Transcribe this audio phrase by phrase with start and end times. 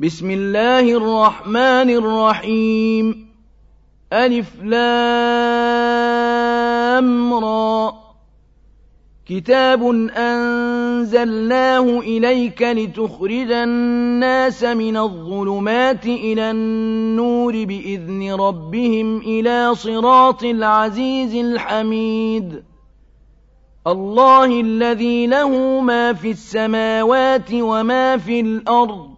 [0.00, 3.28] بسم الله الرحمن الرحيم.
[4.12, 4.94] ألف لام
[7.34, 7.94] را.
[9.26, 9.82] كتاب
[10.16, 22.62] أنزلناه إليك لتخرج الناس من الظلمات إلى النور بإذن ربهم إلى صراط العزيز الحميد.
[23.86, 29.17] الله الذي له ما في السماوات وما في الأرض.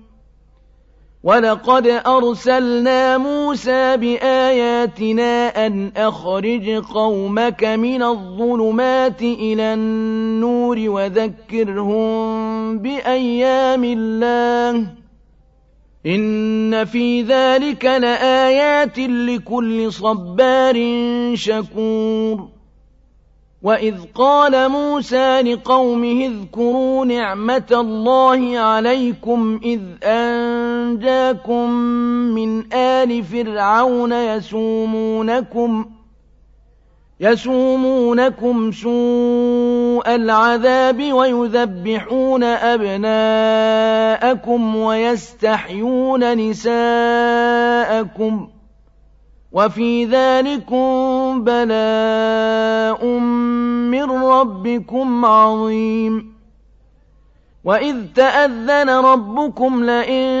[1.23, 12.17] ولقد أرسلنا موسى بآياتنا أن أخرج قومك من الظلمات إلى النور وذكرهم
[12.77, 14.87] بأيام الله
[16.05, 20.75] إن في ذلك لآيات لكل صبار
[21.35, 22.47] شكور
[23.61, 29.81] وإذ قال موسى لقومه اذكروا نعمة الله عليكم إذ
[30.81, 31.69] أنجاكم
[32.35, 35.85] من آل فرعون يسومونكم
[37.19, 42.43] يسومونكم سوء العذاب ويذبحون
[42.73, 43.75] أبناءكم
[44.75, 48.47] ويستحيون نساءكم
[49.51, 56.31] وفي ذلكم بلاء من ربكم عظيم.
[57.63, 60.40] وإذ تأذن ربكم لئن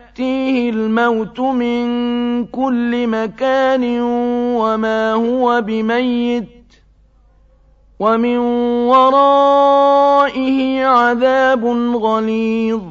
[0.21, 4.01] ويأتيه الموت من كل مكان
[4.61, 6.47] وما هو بميت
[7.99, 8.37] ومن
[8.87, 11.65] ورائه عذاب
[11.95, 12.81] غليظ.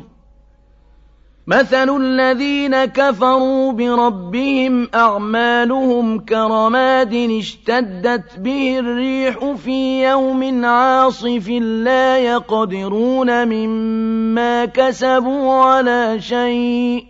[1.46, 14.64] مثل الذين كفروا بربهم أعمالهم كرماد اشتدت به الريح في يوم عاصف لا يقدرون مما
[14.64, 17.09] كسبوا على شيء.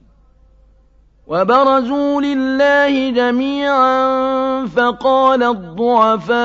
[1.31, 6.35] وبرزوا لله جميعا فقال الضعفاء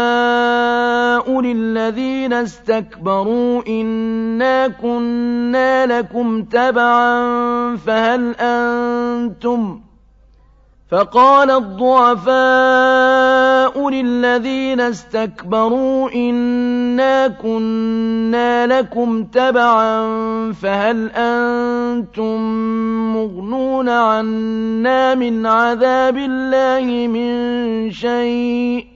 [1.41, 9.86] للذين استكبروا إنا كنا لكم تبعا فهل أنتم
[10.91, 12.27] فقال الضعفاء
[13.91, 20.03] للذين استكبروا إنا كنا لكم تبعا
[20.53, 22.41] فهل أنتم
[23.17, 28.96] مغنون عنا من عذاب الله من شيء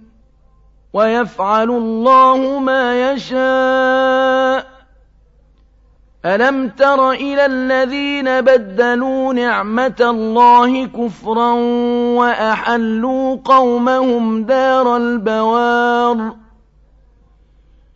[0.93, 4.71] ويفعل الله ما يشاء.
[6.25, 11.51] ألم تر إلى الذين بدلوا نعمة الله كفرا
[12.17, 16.35] وأحلوا قومهم دار البوار؟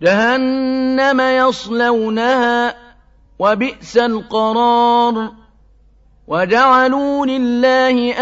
[0.02, 2.76] جهنم يصلونها
[3.40, 5.32] وبئس القرار.
[6.28, 8.14] وجعلوا لله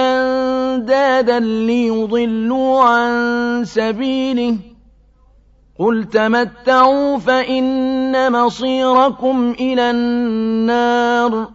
[0.74, 4.58] أندادا ليضلوا عن سبيله.
[5.80, 11.48] قل تمتعوا فإن مصيركم إلى النار.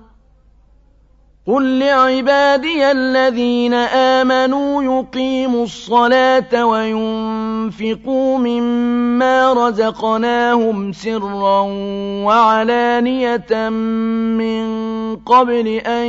[1.46, 11.60] قل لعبادي الذين آمنوا يقيموا الصلاة وينفقوا مما رزقناهم سرا
[12.24, 13.68] وعلانية
[14.38, 14.66] من
[15.16, 16.08] قبل أن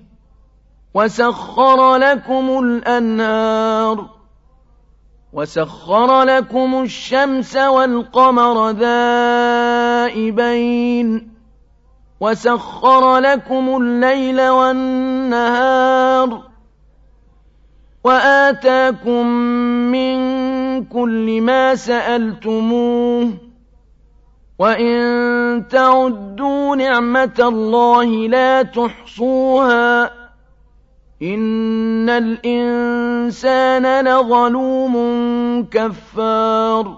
[0.93, 4.05] وسخر لكم الأنهار
[5.33, 10.51] وسخر لكم الشمس والقمر دائبين
[12.19, 16.41] وسخر لكم الليل والنهار
[18.03, 19.27] وآتاكم
[19.91, 20.21] من
[20.85, 23.33] كل ما سألتموه
[24.59, 30.20] وإن تعدوا نعمة الله لا تحصوها
[31.21, 34.95] إِنَّ الْإِنسَانَ لَظَلُومٌ
[35.71, 36.97] كَفَّارٌ.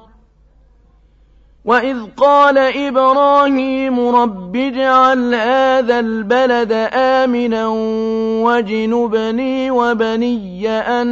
[1.66, 7.68] وَإِذْ قَالَ إِبْرَاهِيمُ رَبِّ اجْعَلْ هَٰذَا الْبَلَدَ آمِنًا
[8.44, 11.08] وَاجْنُبْنِي وَبَنِيَّ أَن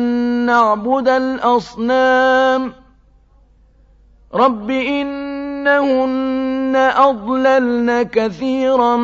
[0.46, 2.74] نَّعْبُدَ الْأَصْنَامَ.
[4.36, 8.96] رَبِّ إِنَّهُنَّ أَضْلَلْنَ كَثِيرًا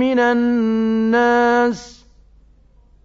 [0.00, 2.03] مِّنَ النَّاسِ.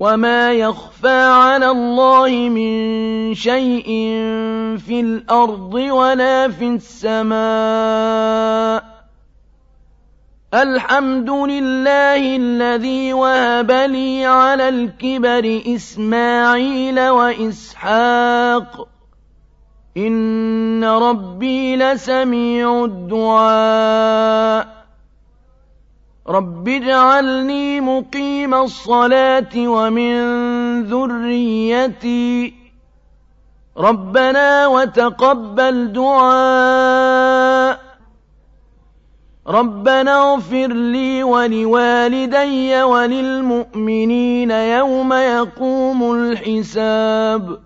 [0.00, 3.86] وَمَا يَخْفَىٰ عَلَى اللَّهِ مِن شَيْءٍ
[4.76, 6.68] فِي الْأَرْضِ وَلَا فِي
[7.24, 7.40] السَّمَاءِ
[8.80, 8.84] ۚ
[10.54, 18.88] الْحَمْدُ لِلَّهِ الَّذِي وَهَبَ لِي عَلَى الْكِبَرِ إِسْمَاعِيلَ وَإِسْحَاقَ ۚ
[19.96, 24.75] إِنَّ رَبِّي لَسَمِيعُ الدُّعَاءِ
[26.28, 30.14] رَبِّ اجْعَلْنِي مُقِيمَ الصَّلَاةِ وَمِن
[30.84, 32.52] ذُرِّيَّتِي ۚ
[33.78, 37.80] رَبَّنَا وَتَقَبَّلْ دُعَاءِ
[39.46, 47.65] رَبَّنَا اغْفِرْ لِي وَلِوَالِدَيَّ وَلِلْمُؤْمِنِينَ يَوْمَ يَقُومُ الْحِسَابُ